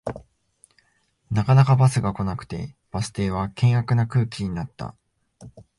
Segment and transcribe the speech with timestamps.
[1.29, 4.95] なかなかバスが来なくてバス停は険悪な空気になった